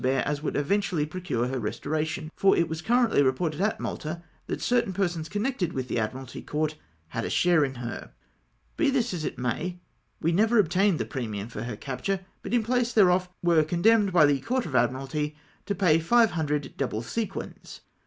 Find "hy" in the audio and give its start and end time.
14.09-14.25